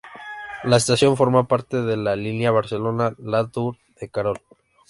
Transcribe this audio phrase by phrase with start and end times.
[0.63, 4.41] La estación forma parte de la línea Barcelona-Latour-de-Carol.